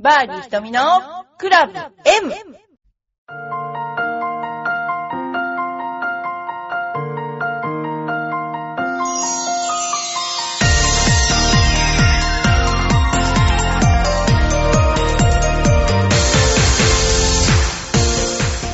[0.00, 0.80] バーディー瞳の
[1.38, 1.90] クラブ M!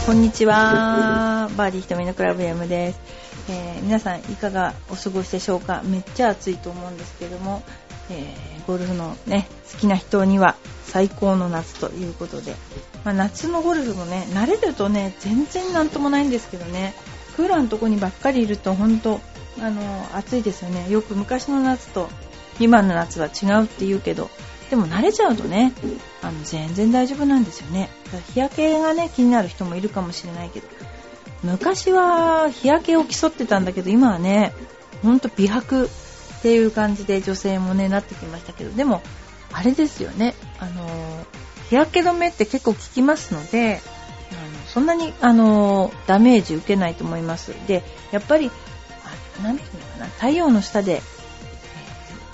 [0.05, 1.49] こんにちは。
[1.57, 3.01] バーディー瞳のクラブ M です、
[3.49, 5.81] えー皆さんいかがお過ごしでしょうか？
[5.85, 7.63] めっちゃ暑いと思うんですけども、
[8.11, 12.55] えーゴルフのね、好きな人には最高の夏ということで、
[13.05, 16.95] まあ、夏のゴルフもね、慣れるとね、全然なんともないんですけどね、
[17.37, 19.21] クーラーのとこにばっかりいると本当、
[19.61, 19.83] あの、
[20.15, 20.91] 暑いですよね。
[20.91, 22.09] よく昔の夏と
[22.59, 24.31] 今の夏は違うって言うけど、
[24.71, 25.73] でも慣れちゃうとね、
[26.23, 27.91] あの、全然大丈夫なんですよね。
[28.33, 30.69] 日焼けがね、気になる人もいるかもしれないけど、
[31.43, 34.55] 昔は日焼けを競ってたんだけど、今はね、
[35.03, 35.91] ほんと美白
[36.45, 39.01] っていう感じで女性もね、なってきましたけど、でも、
[39.51, 41.25] あれですよね、あの、
[41.71, 43.81] 日焼け止めって結構効きますので、
[44.31, 47.55] あのそんなに、あのダメージ受けないと思います。
[47.67, 48.51] で、やっぱり、
[49.41, 51.01] あなんていうのかな、太陽の下で、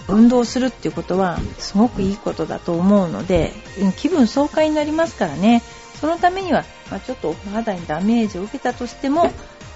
[0.08, 3.52] 運動するっていうことは、すごくいいことだと思うので、
[3.96, 5.62] 気分爽快になりますからね、
[6.00, 9.30] そのためには、まあ、ちょっとお肌にダメージを受けたとしても、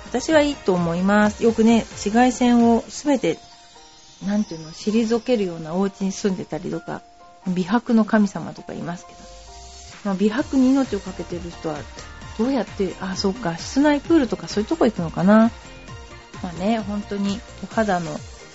[0.07, 1.45] 私はいいと思います。
[1.45, 3.39] よくね、紫外線をすべて、
[4.27, 7.03] なんていうの、退けるようなお家に住んでたりとか、
[7.47, 9.19] 美白の神様とかいますけど、
[10.05, 11.77] まあ、美白に命をかけてる人は、
[12.39, 15.51] どうやって、あ、そうか、室内プールとかそういうとこ行くのかな。
[16.43, 18.11] まあね、本当にお肌の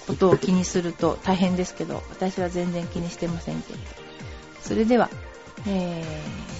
[0.08, 3.80] ことを気にすると大変ですけど、私は全然気にしてませんけど。
[4.62, 5.10] それでは、
[5.68, 6.60] えー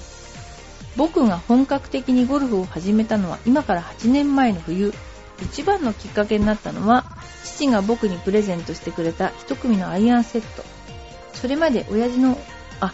[1.00, 4.94] 僕が本格的にゴルフを始めたのは今から8年前の冬。
[5.44, 7.06] 一番のきっかけになったのは、
[7.44, 10.64] 父が僕にプレゼントしてくれた一組のアイアンセット。
[11.34, 12.38] それまで親父の、
[12.80, 12.94] あ、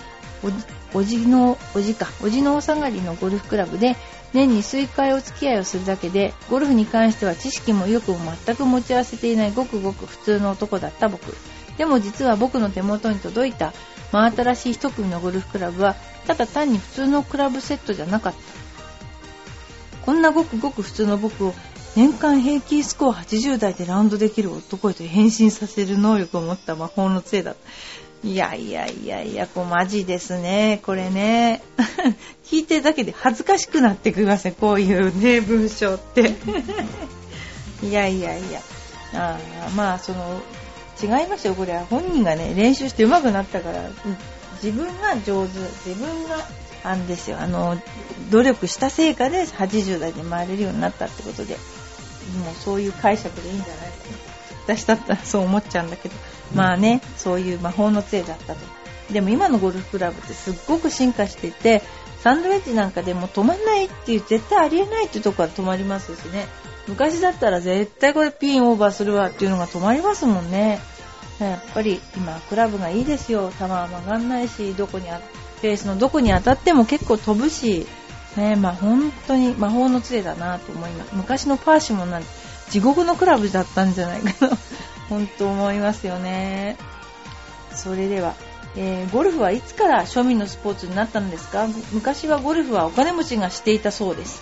[0.93, 3.95] おじ、の、おじか、おじのお下がりのゴルフクラブで、
[4.33, 11.35] 年に数回お付き合いをするだけで、ゴルフに関しては知識も意欲も全く持ち合わせていないごくごく普通の男だった僕。
[11.77, 13.73] でも実は僕の手元に届いた
[14.11, 15.95] 真新しい一組のゴルフクラブは、
[16.27, 18.39] ただ単に普通のクラブセットじゃなかった。
[20.05, 21.53] こんなごくごく普通の僕を
[21.95, 27.55] 年間平均スコア80台でラウンドできる男へと変身させる能力を持った魔法の杖だ。
[28.21, 30.81] いやいやいやいや、こうマジですね。
[30.85, 31.61] これね。
[32.43, 34.55] 聞いてるだけで恥ずかしくなってきますね。
[34.59, 36.33] こういうね、文章って。
[37.81, 38.61] いやいやいや。
[39.13, 39.39] あ
[39.75, 40.41] まあ、その、
[41.01, 41.55] 違いますよ。
[41.55, 43.89] これは本人がね、練習して上手くなったから、
[44.61, 46.45] 自分が上手、自分が、
[46.85, 47.39] あんですよ。
[47.39, 47.81] あの、
[48.29, 51.57] 努力した成果で80代で回れるようになったってことで、
[52.33, 53.91] もうそういう解釈でいいんじゃないかな。
[54.65, 56.15] 私だったらそう思っちゃうんだけど、
[56.53, 58.59] まあね、そういう魔法の杖だったと。
[59.11, 61.83] でも今のゴルフクラブってすっごく進化していて、
[62.21, 66.47] サンドウェッジなんかでも止まんないっていう、絶対ありえないっていうとこは止まりますしね。
[66.87, 70.79] 昔だったら絶対これピンオーバーするわっていうのが止まりますもんね。
[71.39, 73.51] やっぱり今クラブがいいですよ。
[73.57, 75.19] 球は曲がんないし、どこにあ、
[75.61, 77.85] フェースのどこに当たっても結構飛ぶし、
[78.35, 81.11] ね、まあ本当に魔法の杖だなと思います。
[81.13, 82.27] 昔のパーシモンなんて
[82.69, 84.57] 地獄のクラブだったんじゃないかな。
[85.09, 86.77] 本当思いますよね。
[87.73, 88.33] それでは、
[88.75, 91.67] えーゴルフはいつから庶民のスポーツになったのですか？
[91.91, 94.41] 昔はゴルフはお金持ちがしていたそうです。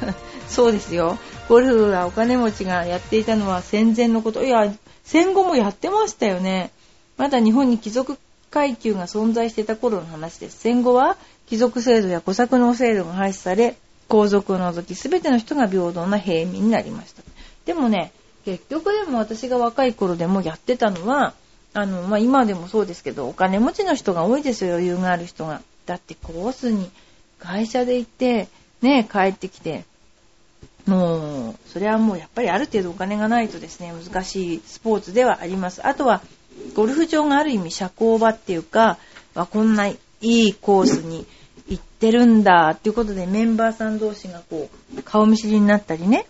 [0.48, 1.18] そうですよ。
[1.48, 4.44] ゴルフはお金持ちがやっていたのは戦前のこと。
[4.44, 4.72] いや、
[5.04, 6.70] 戦後もやってましたよね。
[7.16, 8.18] まだ日本に貴族
[8.50, 10.58] 階級が存在していた頃の話です。
[10.60, 13.76] 戦後は貴族制度や小作農制度が廃止され、
[14.08, 17.22] 皇族を除き全ての人が平等な平民になりました。
[17.64, 18.12] でもね、
[18.44, 21.34] 結局でも私が若い頃でもやってたのは、
[21.74, 25.60] あの、まあ、今でもそうですけど、お金持ちの人が多いですよ、余裕がある人が。
[25.84, 26.90] だってコースに
[27.38, 28.48] 会社で行って、
[28.82, 29.84] ね、帰ってきて、
[30.86, 35.86] もう、それはもうやっぱりある程度お金がないとですね、難しいスポーツではあります。
[35.86, 36.22] あとは、
[36.74, 38.98] ゴルフ場がある意味社交場っていうか、
[39.34, 39.88] あこんな
[40.20, 41.26] いいコースに
[41.68, 46.26] 行ってるんだっていうことでメンバーさん同士がこう、顔見知りになったりね。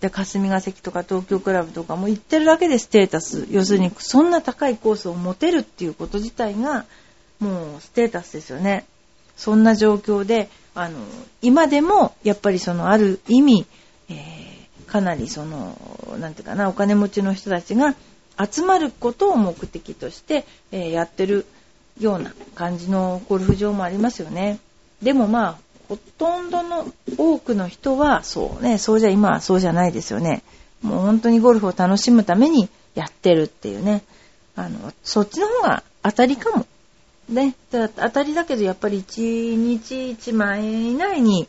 [0.00, 3.46] で、霞が関とか東京クラブとかも行ってるだけでステータス。
[3.50, 6.86] 要するに、そんな高いコースを持てるっていうこと自体が、
[7.38, 8.86] もうステータスですよね。
[9.36, 10.98] そんな状況で、あの、
[11.42, 13.66] 今でも、やっぱりその、ある意味、
[14.08, 14.50] えー
[14.90, 15.78] かなりその、
[16.18, 17.94] なんていうかな、お金持ちの人たちが
[18.36, 21.46] 集まることを目的として、えーやってる
[22.00, 24.58] ような感じのゴルフ場もありますよね。
[25.02, 25.58] でもまあ、
[25.88, 26.86] ほとんどの
[27.16, 30.42] 多くの人は、そうね、そうじゃ、今はそうじゃないですよね。
[30.82, 34.02] もう本当にゴルフを楽しむためにやってるっていうね。
[34.56, 36.66] あの、そっちの方が当たりかも。
[37.28, 41.48] ね、だ当たりだけどやっぱり1日1万円以内に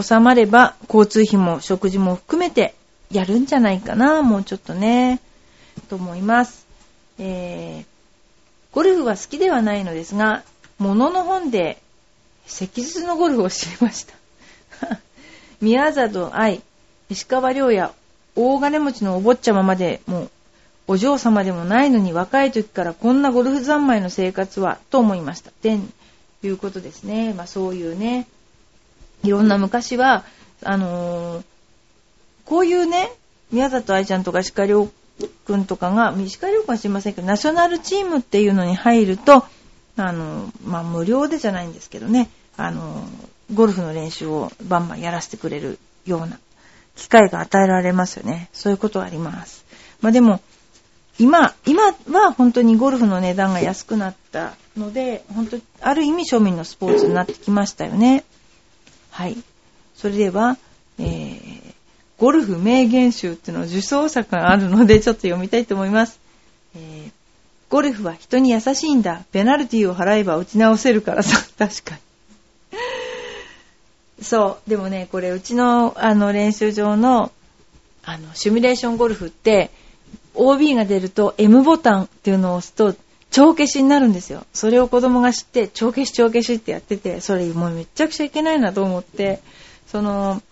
[0.00, 2.74] 収まれば交通費も食事も含めて
[3.12, 5.20] やるんじゃないかな、もうちょっとね、
[5.88, 6.66] と思います。
[7.18, 7.95] えー、
[8.76, 10.42] ゴルフは好きではないのですが、
[10.76, 11.78] ものの本で
[12.46, 14.14] 石術のゴルフを知りました。
[15.62, 16.60] 宮里愛、
[17.08, 17.90] 石川良也、
[18.34, 20.28] 大金持ちのお坊ちゃままでも
[20.86, 25.50] お嬢様でもないのに若い時からこんなゴルフ三昧の生活はと思いました。
[25.52, 25.78] て
[26.42, 27.32] いうことですね。
[27.32, 28.26] まあそういうね、
[29.24, 30.22] いろんな昔は、
[30.62, 31.44] あのー、
[32.44, 33.10] こういうね、
[33.50, 34.90] 宮里愛ちゃんとか鹿良
[35.46, 39.44] くんとかが、鹿良くんは知りませんけど、ナショナルチームっていうのに入ると、
[39.96, 43.04] あの、まあ無料でじゃないんですけどね、あの、
[43.54, 46.38] ゴルフの練習をバンバンやらせてくれるような
[46.96, 48.48] 機会が与えられますよね。
[48.52, 49.64] そういうことはあります。
[50.00, 50.40] まあでも、
[51.18, 58.24] 今、今は本当にゴルフの値段が安くなったので、本当、ある意味庶民のスポーツになってきましたよね。
[59.10, 59.36] はい。
[59.94, 60.58] それでは、
[60.98, 61.65] えー、
[62.18, 66.18] ゴルフ名言集っていうのを受賞作があるので、ちょっと読みたいと思います。
[66.74, 67.10] えー、
[67.68, 69.24] ゴルフは人に優しいんだ。
[69.32, 71.36] ペナルティを払えば打ち直せるからさ。
[71.58, 72.00] 確かに。
[74.24, 74.70] そう。
[74.70, 77.32] でもね、これ、うちの、あの、練習場の、
[78.02, 79.70] あの、シミュレーションゴルフって、
[80.36, 82.94] OB が出ると M ボタンっていうのを押すと
[83.30, 84.44] 帳消しになるんですよ。
[84.52, 89.40] それを子供が知って帳消し帳消しってやってて、それもうめちゃくちゃいけないなと思って、
[89.86, 90.42] その、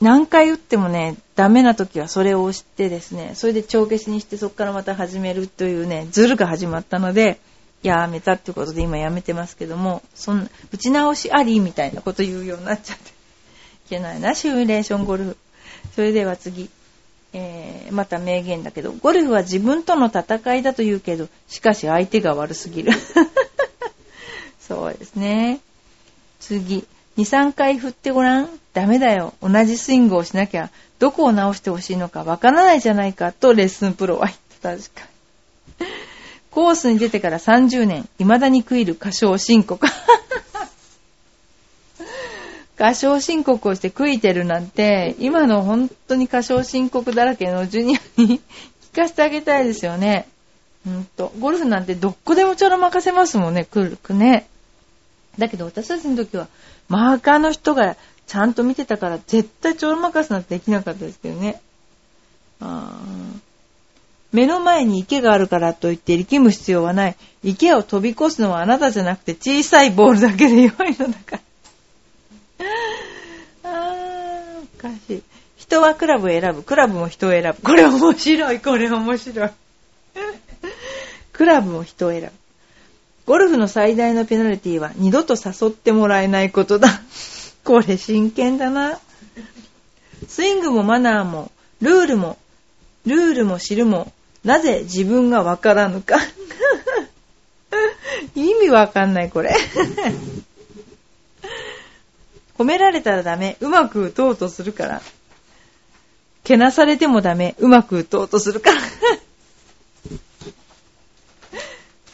[0.00, 7.38] 何回打ってもね、ダメな時はそれを押してですね、それで帳消しにしてそこからまた始めるというね、ズルが始まったので、
[7.82, 13.10] やめたってことで今やめてますけども、そんな、打ち直しありみたいなこと言うようになっちゃって。
[13.10, 15.36] いけないな、シミュレーションゴルフ。
[15.94, 16.68] それでは次。
[17.32, 22.92] えー、また名言だけど、ゴルフは自分との戦いだと言うけど、しかし相手が悪すぎる。
[24.60, 25.60] そうですね。
[26.40, 26.86] 次。
[27.16, 28.48] 2、3回振ってごらん。
[28.74, 29.32] ダメだよ。
[29.42, 35.06] 同じスイングをしなきゃ、どこを直してほしいのかわからないじゃないかとレッスンプロは言って確か
[35.80, 35.86] に。
[36.50, 39.86] コースに出てから30年、未だに食いる過小申告。
[42.76, 48.40] 過小申告をして悔いてるなんて、今の本当に過小申告だらけのジュニアに
[48.92, 50.28] 聞かせてあげたいですよね。
[50.84, 51.32] ほんと。
[51.38, 54.46] ゴルフなんてどこでもちょろ任せますもんね、来るくね。
[55.38, 56.48] だけど私たちの時は、
[56.88, 57.96] マーカーの人が
[58.26, 61.60] ちゃんと見てたから、絶対ちょろ任せなんてできなかったですけどね。
[62.60, 63.00] あ
[64.32, 67.16] 目の前に池があるからといって力む必要はない。
[67.42, 71.40] 池を飛び越すのはあなたじゃなくて小さいボールだけで良いのだから。
[73.64, 75.22] あー、おかしい。
[75.56, 76.62] 人はクラブを選ぶ。
[76.62, 77.62] クラブも人を選ぶ。
[77.62, 78.60] これ面白い。
[78.60, 79.50] これ面白い。
[81.32, 82.30] クラブも人を選ぶ。
[83.26, 87.02] ゴルフの最大のペナルティは二度と誘ってもらえないことだ。
[87.64, 89.00] これ真剣だな。
[90.28, 91.50] スイングもマナーも、
[91.80, 92.38] ルールも、
[93.04, 94.12] ルールも知るも、
[94.44, 96.18] なぜ自分がわからぬか。
[98.36, 99.52] 意味わかんない、これ。
[102.56, 103.56] 褒められたらダメ。
[103.60, 105.02] うまく打とうとするから。
[106.44, 107.56] けなされてもダメ。
[107.58, 108.80] うまく打とうとするから。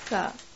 [0.09, 0.52] さあ。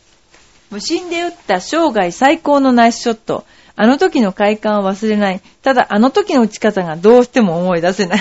[0.70, 3.44] 無心で打った生涯最高のナイスショット。
[3.76, 5.40] あの時の快感を忘れない。
[5.62, 8.20] ただ、あの時の打ち方がどうしても思い出せない。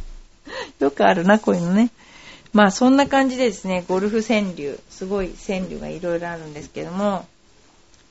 [0.80, 1.90] よくあるな、こういうのね。
[2.54, 4.78] まあ、そんな感じでですね、ゴルフ川柳。
[4.88, 7.26] すごい川柳がいろいろあるんですけども、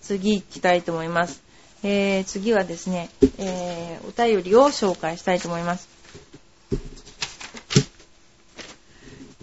[0.02, 1.42] 次行きたいと思います。
[1.84, 5.90] えー、次はですね、えー、お便りを紹介したいと思います。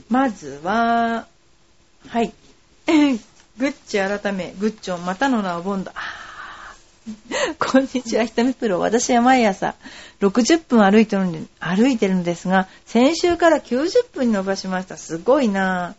[0.08, 1.26] まずは、
[2.08, 2.32] はい。
[3.56, 5.92] グッチ改め、グッチョン、またの名をボンド。
[7.61, 8.80] こんにちは、ひとみプロ。
[8.80, 9.76] 私は毎朝
[10.20, 14.96] 60分歩いてるんで、歩いてるんですが、先週から90分に伸ばしました。
[14.96, 15.94] すごいな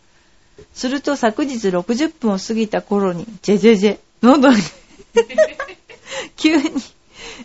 [0.59, 0.63] ぁ。
[0.73, 4.61] すると昨日60分を過ぎた頃に、ジェジェジェ、喉に
[6.35, 6.71] 急に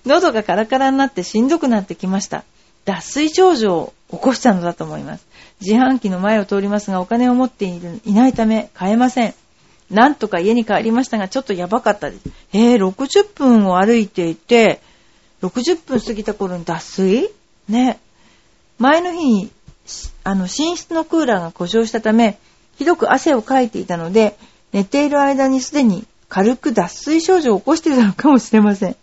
[0.07, 2.43] 喉がカラカラになってしんどくなってきました。
[2.85, 5.26] 脱水症状を起こしたのだと思います。
[5.61, 9.35] 自販機の前を通りますがお金を持っているいないため買えません。
[9.90, 12.23] なんとか家に帰りましたがちょっとやばかったです。
[12.52, 14.80] えー、60分を歩いていて、
[15.42, 17.30] 60分過ぎた頃に脱水？
[17.68, 17.99] ね。
[18.78, 19.50] 前の日に、
[20.25, 22.38] あの、寝室のクーラーが故障したため、
[22.76, 24.37] ひどく汗をかいていたので、
[24.73, 28.97] 寝ている間にすでに軽く脱水症状を起こしていたのかもしれません。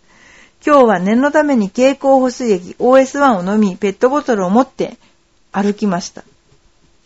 [0.66, 4.96] 今日は念のために蛍光補水液 OS1 を飲み、ペットボトルを持って
[5.52, 6.24] 歩きました。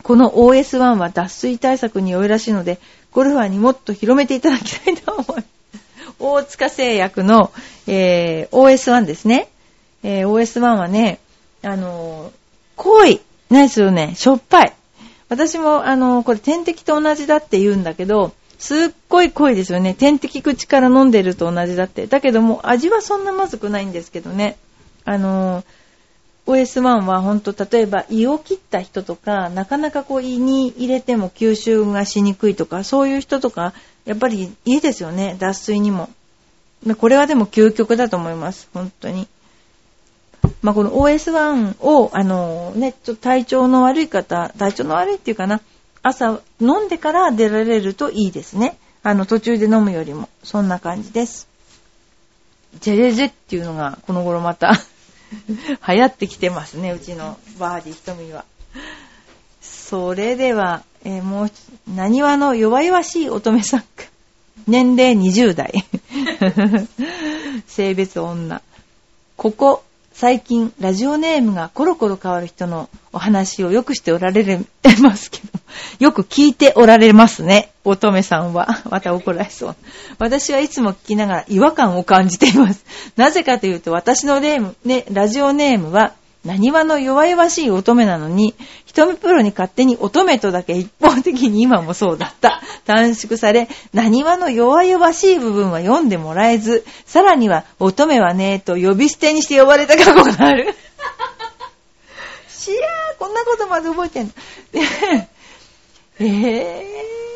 [0.03, 2.79] この OS1 は脱水対策に良いらしいので、
[3.13, 5.47] ゴルファーにもっと広めていただきたいと思います。
[6.19, 7.53] 大塚製薬の、
[7.87, 9.49] えー、OS1 ですね。
[10.03, 11.19] えー、OS1 はね、
[11.63, 12.33] あのー、
[12.77, 13.21] 濃い。
[13.51, 14.15] ないですよね。
[14.17, 14.73] しょっぱい。
[15.29, 19.95] 私も、あのー、これ点滴と同じだって言うんだけど、すっごい濃いですよね。
[19.95, 22.07] 点滴口から飲んでると同じだって。
[22.07, 24.57] だけども、味はそんなまずくないんですけどね。
[25.05, 25.65] あのー、
[26.47, 36.11] OS1 は本当例えば胃を切った人とか、なかなかこう胃に入れても吸収がしにくいとか、そういう人とか、やっぱりいいですよね、脱水にも。
[36.99, 39.29] これはでも究極だと思います、本当に。
[40.63, 45.61] まあ、この OS1 を、あのね、ちょっと体調の悪い方、体調の悪いっていうかな、
[46.03, 48.77] 朝飲んでから出られるといいですね。
[49.05, 51.47] あの、途中で飲むよりも、そんな感じです。
[52.81, 54.75] ジェレジェっていうのが、この頃また
[55.89, 58.45] 流行ってきてますね、うちのバーディー瞳は。
[59.61, 61.51] それでは、えー、もう、
[61.95, 63.85] なにわの弱々しい乙女さん。
[64.67, 65.73] 年齢20代。
[67.67, 68.63] 性別女。
[69.37, 69.83] ここ
[70.15, 74.61] 最近、ラジオネームがコロコロ変わる人のお話をよくしておられ
[75.01, 75.59] ますけど、
[75.99, 77.73] よく聞いておられますね。
[77.85, 78.83] 乙女さんは。
[78.91, 79.77] また怒られそう。
[80.19, 82.85] 私はいつも聞きながら違和感を感じています。
[83.17, 86.13] なぜかというと、私のネーム、ね、ラジオネームは、
[86.45, 88.55] 何話の弱々しい乙女なのに、
[88.87, 92.61] 瞳プロに勝手に乙女とだけ一方的に今もそうだった。
[92.85, 100.75] 短縮され、何話の弱々しい部分は読んでもらえず、さらには乙女はねえ、と呼び捨てにして呼ばれた過去がある。
[102.49, 104.33] しやー、こんなことまで覚えてんの。
[106.19, 107.32] えー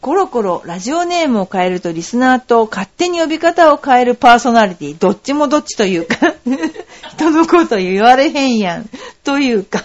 [0.00, 6.34] コロコロラジオネームを変えるとリスナーと勝手に呼び方を変えるパーソナリティ、どっちもどっちというか
[7.16, 8.88] 人のこと言われへんやん、
[9.24, 9.84] というか、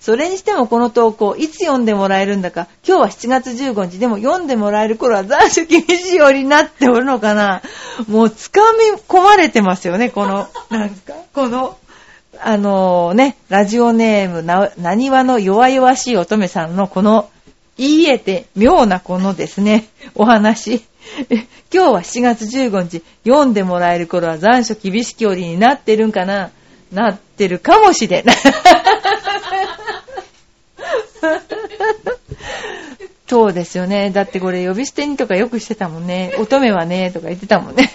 [0.00, 7.62] それにしてもこの投稿、いつ読んでもらえるんだか、今日は7月15日、でも読んでもらえる頃は残暑厳しいようになっておるのかな。
[8.08, 8.60] もう掴
[8.94, 11.76] み込まれてますよね、この、なんか、この、
[12.40, 17.30] あのー、ね、ラジオネームな、なにわの弱々しい乙女さんのこの
[17.78, 20.82] 言い得て妙なこのですね、お話。
[21.72, 26.50] 今日は7月15日、読んでもらえる頃は残暑厳しき折になってるんかな
[26.92, 28.36] なってるかもしれない。
[33.26, 34.10] そうですよね。
[34.10, 36.34] だってこれ呼び捨てにとかよくしてたもんね。
[36.38, 37.90] 乙女はね、とか言ってたもんね。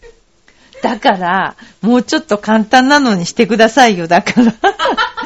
[0.82, 4.52] だから、もうちょっと簡単なのにしてくださいよ、だから。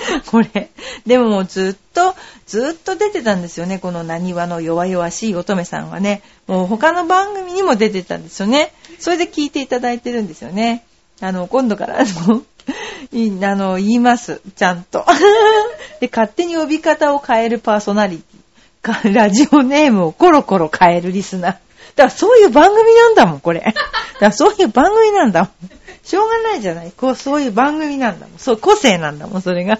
[0.30, 0.70] これ。
[1.06, 2.14] でももうずっと、
[2.46, 6.22] ずっと出てたんですよね、この何話の弱々しい乙女さんはね。
[6.46, 8.72] もう他の番組にも出てたんですよね。
[8.98, 10.84] それで聞いていただいてるんですよね。
[11.20, 12.42] あの、今度から、あの、
[13.48, 14.40] あの、言います。
[14.56, 15.04] ちゃんと。
[16.00, 19.14] で、勝手に呼び方を変えるパーソナリティ。
[19.14, 21.52] ラジオネームをコロコロ変えるリスナー。
[21.52, 21.56] だ
[21.96, 23.60] からそういう番組なんだもん、これ。
[23.60, 23.80] だか
[24.20, 25.50] らそういう番組なんだもん。
[26.04, 26.92] しょうがないじゃない。
[26.94, 28.38] こう、そういう番組なんだもん。
[28.38, 29.78] そう、個性なんだもん、それが。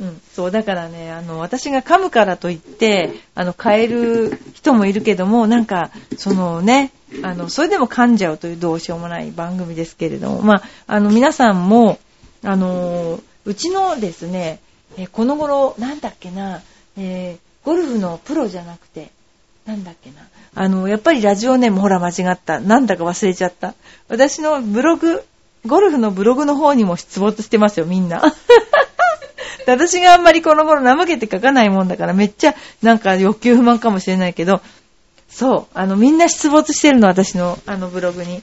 [0.00, 6.92] うん、そう、だからね、あの、私が噛むからといって、あの、変える人もいるけども、なんか、そのね、
[7.22, 11.98] あの、それでも噛んじゃうというどうしようもない番組ですけれども、まあ、あの、皆さんも、
[12.42, 14.60] あの、うちのですね、
[14.96, 16.62] えこの頃、なんだっけな、
[16.96, 19.10] えー、ゴルフのプロじゃなくて、
[19.66, 20.22] なんだっけな。
[20.54, 22.58] あの、やっぱりラジオネームほら間違った。
[22.60, 23.74] なんだか忘れちゃった。
[24.08, 25.22] 私のブログ、
[25.66, 28.22] ゴルフのブログの方にも出没してますよ、みんな。
[29.66, 34.60] 私があんまりこの頃怠けて書かないもんだからめっちゃなんか欲求不満かもしれないけど、
[35.28, 38.42] そう、あのみんな出没してるの、私のあのブログに。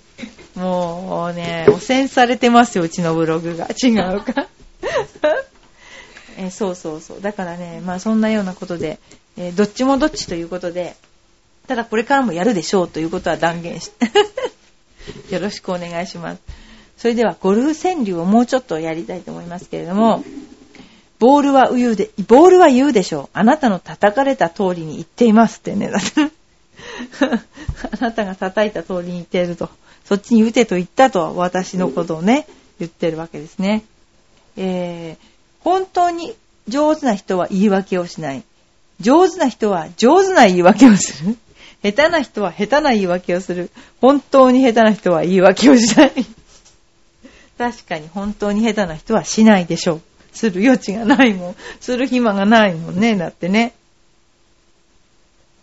[0.55, 3.67] もうね、汚染されてますよ、うちのブログが。
[3.67, 4.47] 違うか。
[6.37, 7.21] えそうそうそう。
[7.21, 8.99] だからね、まあそんなようなことで、
[9.37, 10.95] えー、どっちもどっちということで、
[11.67, 14.09] ただこれからもやるでしょうということは断言して、
[15.33, 16.41] よろしくお願いします。
[16.97, 20.23] それではゴルフ川柳をもうちょっとやりたいと思いますけれども、
[21.19, 23.29] ボールは言うで、ボールは言うでしょう。
[23.33, 25.91] あなたの叩かれた通りに言っていますってね。
[27.91, 29.69] あなたが叩いた通りに言っていると。
[30.05, 32.47] そっちに打てと言ったと私のことをね、
[32.79, 33.83] 言ってるわけですね。
[34.55, 35.25] えー、
[35.63, 36.35] 本当に
[36.67, 38.43] 上手な人は言い訳をしない。
[38.99, 41.37] 上手な人は上手な言い訳をする。
[41.83, 43.69] 下手な人は下手な言い訳をする。
[44.01, 46.13] 本当に下手な人は言い訳をしない。
[47.57, 50.01] 確かに本当に下手な人はしないでしょう。
[50.37, 51.55] する余地がないもん。
[51.79, 53.15] する暇がないもんね。
[53.15, 53.73] だってね。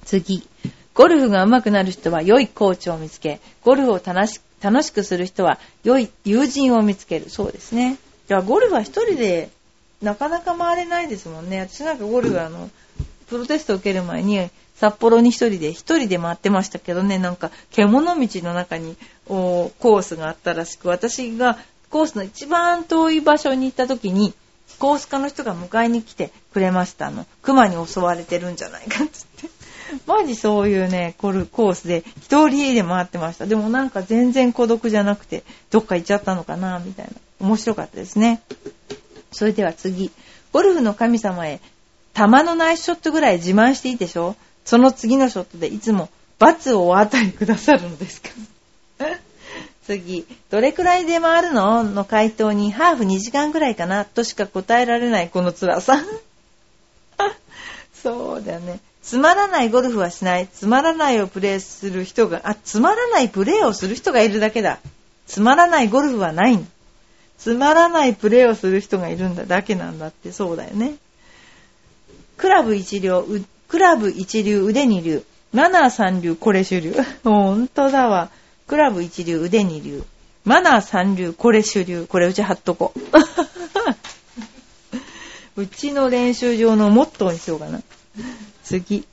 [0.05, 0.47] 次。
[0.93, 7.29] ゴルフが上手くなる人は良いコーチを見つけ、ゴルフを楽し楽しくする人は良い友人を見つける。
[7.29, 7.99] そうですね。
[8.29, 9.51] じゃあゴルフは一人で
[10.03, 11.61] なかなか回れないですもんね。
[11.61, 12.71] 私なんかゴルフあの、
[13.27, 21.59] プロテストを受ける前に、札幌に一人で、一人で回ってましたけどね、なんか、獣道の中に、コースがあったらしく、私が
[21.91, 24.35] コースの一番遠い場所に行った時に、
[24.75, 27.07] コース家の人が迎えに来てくれました。
[27.09, 29.55] あの、熊に襲われてるんじゃないかってって。
[30.07, 33.47] マジそういうね、コルコースで一人で回ってました。
[33.47, 37.13] でもなんか全然孤独じゃなくて、どっか行っちゃったのかな、みたいな。
[37.47, 38.41] 面白かったですね。
[39.33, 40.11] それでは次。
[40.53, 41.61] ゴルフの神様へ、
[42.15, 44.37] 球のナイスショットぐらい自慢していいでしょ？
[44.65, 48.29] その次のショットでいつも罰をお与えくださるのですか？
[49.87, 51.85] 次、どれくらいで回るの？
[51.85, 54.05] の回答にハーフ2時間ぐらいかな？
[54.05, 56.03] としか答えられないこの辛さ。
[58.03, 58.81] そうだよね。
[59.03, 60.49] つまらないゴルフはしない。
[60.49, 64.79] つまらないをプレーする人が、あ、つまらないプレーをする人がいるだけだ。
[65.27, 66.59] つまらないゴルフはない
[67.39, 70.95] つまらないプレーをする人がいるんだだけなんだってそうだよね。
[72.39, 75.23] クラブ一流、クラブ一流腕二流、
[75.53, 76.95] マナー三流これ主流。
[77.23, 78.31] ほんとだわ。
[78.67, 80.05] クラブ一流腕二流、
[80.45, 82.07] マナー三流これ主流。
[82.07, 83.01] これうち貼っとこう。
[85.63, 87.81] うちの練習場のモットーにしようかな。
[88.63, 89.07] 次。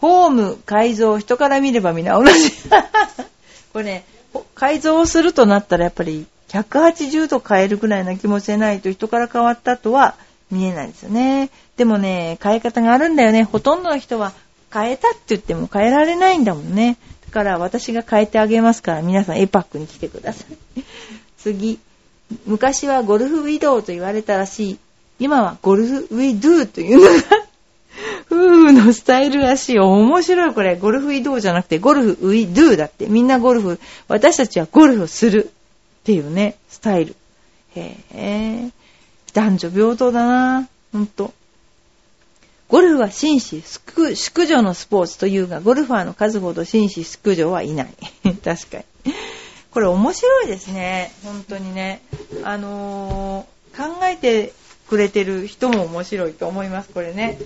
[0.00, 2.52] ホーム改造、人から見ればみんな同じ。
[3.72, 4.04] これね、
[4.54, 10.16] 改造するとなったらやっぱり180度変えるぐらいな気持ちでないと人から変わったとは
[10.50, 11.50] 見えないですよね。
[11.76, 13.44] でもね、変え方があるんだよね。
[13.44, 14.32] ほとんどの人は
[14.72, 16.96] 変えたって言っても変えられないんだもんね。
[17.34, 20.44] から私が変えてあげますから皆さんエパックに来てくださ
[20.76, 20.82] い。
[21.36, 21.80] 次。
[22.46, 24.78] 昔はゴルフウィドウと言われたらしい。
[25.18, 27.44] 今はゴルフウィドゥというのが
[28.30, 29.78] 夫婦のスタイルらしい。
[29.78, 30.76] 面白いこれ。
[30.76, 33.06] ゴルフ移動じゃなくて、ゴルフウィドゥだって。
[33.06, 35.50] みんなゴルフ、私たちはゴルフする。
[36.00, 37.16] っていうね、スタイル。
[37.74, 38.70] へえ。
[39.32, 40.68] 男女平等だな。
[40.92, 41.32] ほんと。
[42.68, 47.94] ゴルフは紳士、淑女のスポーツというが、ゴルファーの数ほど紳士、淑女はいない。
[48.44, 48.84] 確かに。
[49.70, 51.12] これ面白いですね。
[51.24, 52.00] 本当にね。
[52.42, 54.52] あのー、考えて
[54.88, 57.38] くれてる人も面白いと思います、これね。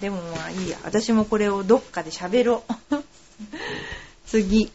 [0.00, 0.78] でもまあいいや。
[0.84, 2.96] 私もこれをどっかで喋ろう。
[4.26, 4.72] 次。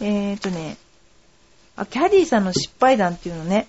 [0.00, 0.76] えーとね、
[1.76, 3.66] あ、キャディーさんの失敗談っていうのね。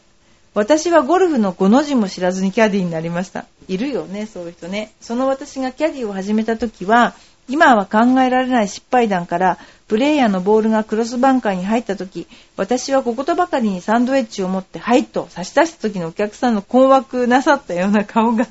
[0.53, 3.45] 私はゴルフの5の字も知らずにキャディーになりました。
[3.67, 4.91] いるよね、そういう人ね。
[5.01, 7.13] その私がキャディを始めた時は、
[7.47, 18.47] 今は考えられない失敗談から、プレイヤーのボールがクロスバンカーに入った時、私はこことばかりにサンドウェッジを持って、はいと差し出した時のお客さんの困惑なさったような顔が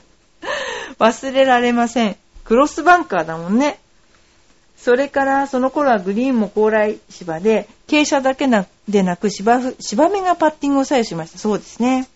[0.98, 2.16] 忘れられません。
[2.44, 3.80] クロスバンカーだもんね。
[4.76, 8.46] それからその頃はグリーンも高麗芝で、傾斜だけ
[8.88, 11.38] でなく芝芝目がパッティングを左右しました。
[11.38, 12.06] そうですね。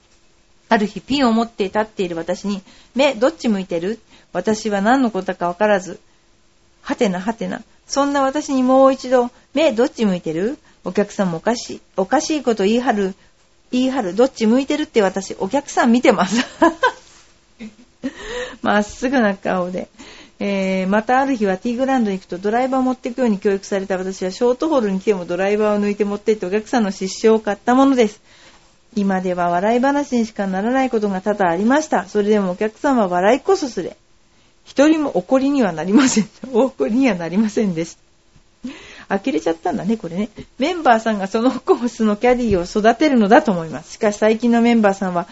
[0.68, 2.62] ある日ピンを持って立っている私に、
[2.94, 3.98] 目どっち向いてる
[4.32, 6.00] 私は何のことかわからず、
[6.82, 7.62] はてなはてな。
[7.86, 13.14] そんな私にもう一度、目どっち向いてるお客さんもおかしい、おかしいこと言い張る、
[13.70, 16.44] 言い張る、どっち向いてるって私、お客さん見てます。
[18.62, 19.88] まっすぐな顔で。
[20.40, 28.20] えー、またある日はティーグランドに行くとドライバーを持っていくように教育された私はショートホールに来てもドライバーを抜いて持って行ってお客さんの失笑を買ったものです。
[28.96, 32.06] 今では笑い話にしかならないことが多々ありました。
[32.06, 33.96] それでもお客さんは笑いこそすれ。
[34.64, 36.28] 一人も怒りにはなりません。
[36.52, 37.96] お怒りにはなりませんでし
[39.08, 39.18] た。
[39.18, 40.28] 呆れちゃったんだね、これね。
[40.58, 43.92] メンバーさんがそのコースのキャディを育てるのだと思います。
[43.92, 45.26] しかし最近のメンバーさんは、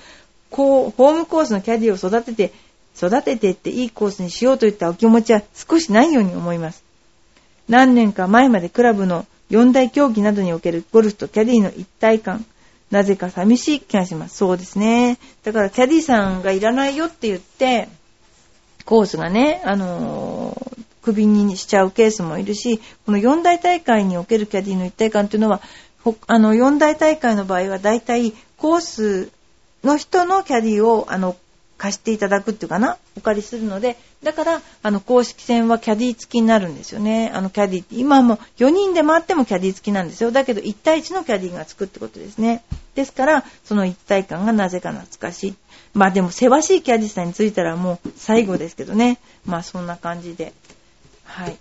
[0.50, 2.52] こう、ホームコースのキャディを育てて、
[2.96, 6.82] 育ててっていいコースにしようといったお気持ちは少しないように思います。
[7.68, 12.46] 何年か前までクラブの四大競技などにおけるゴルフとキャディの一体感、
[12.90, 14.36] なぜか寂しい気がします。
[14.36, 15.18] そうですね。
[15.42, 17.88] だからキャディさんがいらないよって言って、
[18.84, 25.60] コースがね、あのー、首にしちゃうケースもいるし、この四大大会におけるキャディの一体感というのは、
[26.28, 29.30] あの、四大大会の場合は大体コース
[29.82, 31.36] の人のキャディを、あの、
[31.78, 37.30] 貸していただくっていうかなお借りするので、だから、あの、公式戦はキャディ付きになるんですよね。
[37.34, 40.30] あの、キャディ今も4人で回ってもキャディ付きなんですよ。
[40.32, 42.62] だけど、1対1のキャディがつくってことですね。
[42.94, 45.54] ですから、その一体感がなぜか懐かしい。
[45.92, 49.18] まあでも、せわしいキャディさんについたらもう最後ですけどね。
[49.44, 50.52] まあ、そんな感じで。
[51.24, 51.56] はい。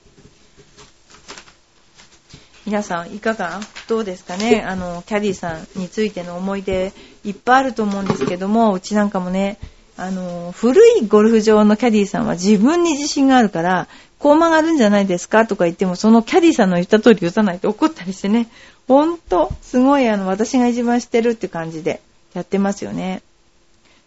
[2.65, 3.59] 皆さんいかが？
[3.87, 4.63] どうですかね？
[4.63, 9.59] あの、キャディさんについての思い出いっぱいあると思うんですけども、うちなんかもね、
[9.97, 13.87] あの、古いゴルフ場のキャディーさんは自分に自信があるから、
[14.19, 18.47] こう曲がるんじゃないですかとか言っても、そのキャディーさんの言った通り打たないと怒ったりしてね、
[18.87, 22.01] ほんと、すごいあの、私が一番知ってるって感じで
[22.33, 23.21] やってますよね。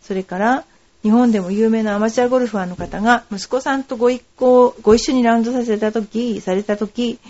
[0.02, 0.64] それから、
[1.02, 7.20] 日本でも有名なアマチュアゴルファーの方が息子さんとご一行ご一緒にラウンドさせた時された時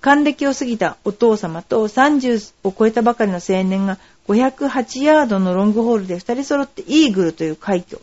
[0.00, 3.98] 還暦を過ぎたお父様と30を超えたばかりの青年が
[4.34, 8.00] 508ヤードのロングホールで2人揃ってイーグルという快挙。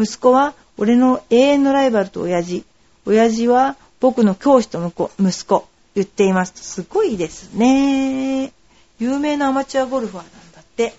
[0.00, 2.64] 息子は俺の永遠のライバルと親父。
[3.06, 4.84] 親父は僕の教師と
[5.18, 5.66] 息子。
[5.94, 6.52] 言っています。
[6.52, 8.52] とすごいですね。
[8.98, 10.94] 有名なアマチュアゴルファーなんだって。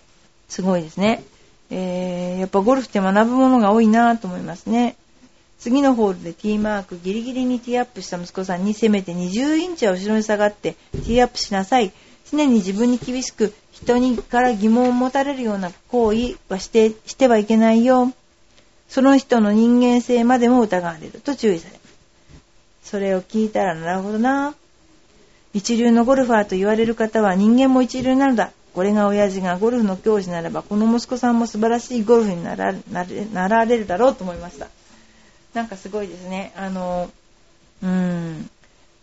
[0.50, 1.24] すごいですね。
[1.70, 4.96] えー、やっぱゴルフって学ぶものが多いなと思いますね。
[5.60, 11.92] 次のホールでティーマークギリギリにティーアップした息子さんにせめて20インチは後ろに下がってティーアップしなさい。
[12.30, 18.13] 常に自分に厳しく人にから疑問を持たれるような行為はしてしてはいけないよ。
[18.89, 21.80] その人の人間性までも疑われると注意される。
[22.84, 24.54] それを聞いたらなるほどな。
[25.54, 28.52] 一流のゴルファーと言われる方は人間も一流なのだ。
[28.74, 32.74] これが親父がゴルフの教師ならば、この息子さんも素晴らしいゴルフになら
[33.34, 34.67] なられるだろうと思いました。
[35.54, 36.54] なんかすごいですね。
[36.56, 37.10] あの、
[37.84, 38.50] うん、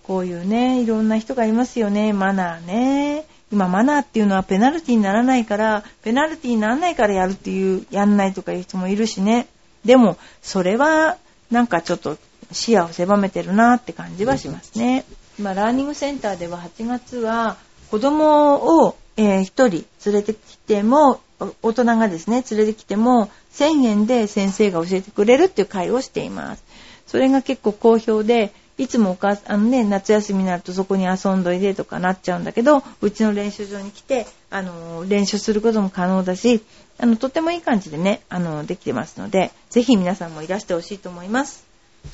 [0.05, 2.15] こういうね、いろんな人がいますよね。
[2.15, 3.27] マナーね。
[3.51, 9.47] 今マナーっていうのはペナルティにならないから、ペナルティにならないからやるっていう、やんないとかいう人もいるしね。
[9.85, 11.17] でも、それは、
[11.51, 12.19] なんかちょっと
[12.53, 15.05] 視野を狭めてるなって感じはしますね。
[15.39, 17.57] 今、ラーニングセンターでは8月は、
[17.91, 19.69] 子供をえー、1人
[20.07, 21.21] 連れてきても、
[21.61, 26.63] 大人がですね、連れてきても、1000円で先生が教えてくれるっていう会をしています。
[27.09, 36.63] それが結構好評で、いつもお母あのね、夏休みになるとそこに遊んどいでとかなっちゃうんだけど、うちの練習場に来て、あの、練習することも可能だし、
[36.99, 41.65] あの、とってもいい感じでね、あの、できてますので、ぜひ皆さんもいらしてほしいと思います。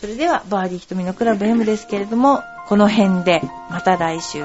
[0.00, 4.44] それでは、バーディー瞳のクラブ M ですけれども、この辺で、また来週。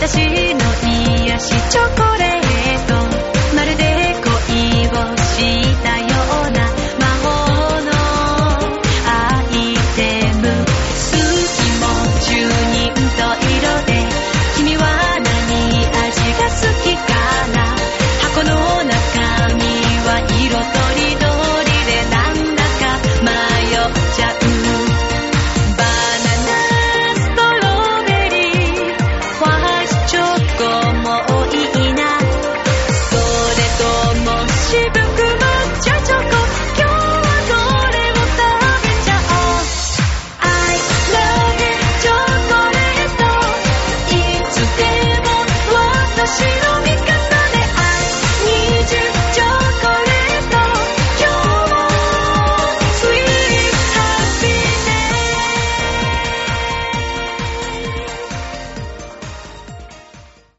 [0.00, 0.14] 私
[0.54, 0.60] の
[1.26, 2.47] 癒しチョコレート